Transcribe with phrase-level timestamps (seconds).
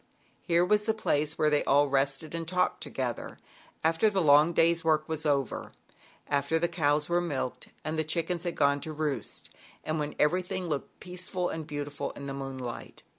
[0.41, 3.37] Here was the place where they all rested and talked together
[3.83, 5.73] after the long day's work was over,
[6.27, 9.51] after the cows were milked and the chickens had gone to roost,
[9.83, 13.03] and when everything looked peaceful and beautiful in the moonlight.